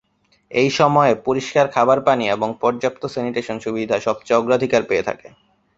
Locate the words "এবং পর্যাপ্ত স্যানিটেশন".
2.29-3.57